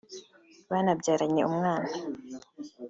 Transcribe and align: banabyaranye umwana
banabyaranye 0.69 1.41
umwana 1.51 1.91